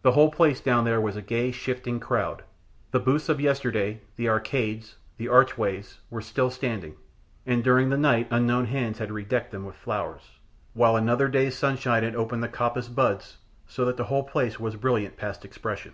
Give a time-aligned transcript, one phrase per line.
[0.00, 2.44] The whole place down there was a gay, shifting crowd.
[2.92, 6.96] The booths of yesterday, the arcades, the archways, were still standing,
[7.44, 10.22] and during the night unknown hands had redecked them with flowers,
[10.72, 13.36] while another day's sunshine had opened the coppice buds
[13.66, 15.92] so that the whole place was brilliant past expression.